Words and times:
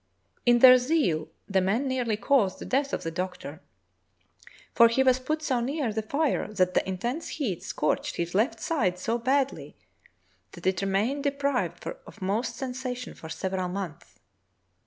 In 0.47 0.57
their 0.57 0.79
zeal 0.79 1.27
the 1.47 1.61
men 1.61 1.87
nearly 1.87 2.17
caused 2.17 2.57
the 2.57 2.65
death 2.65 2.91
of 2.91 3.03
the 3.03 3.11
doc 3.11 3.37
tor, 3.37 3.61
for 4.73 4.87
he 4.87 5.03
was 5.03 5.19
put 5.19 5.43
so 5.43 5.59
near 5.59 5.93
the 5.93 6.01
fire 6.01 6.51
that 6.51 6.73
the 6.73 6.89
intense 6.89 7.27
heat 7.37 7.61
scorched 7.61 8.15
his 8.15 8.33
left 8.33 8.59
side 8.59 8.97
so 8.97 9.19
badly 9.19 9.77
that 10.53 10.65
it 10.65 10.81
remained 10.81 11.23
deprived 11.23 11.85
of 11.85 12.19
most 12.19 12.55
sensation 12.55 13.13
for 13.13 13.29
several 13.29 13.69
months. 13.69 14.17